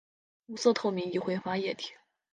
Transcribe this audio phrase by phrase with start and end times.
[0.47, 1.91] 无色透明易挥发液体。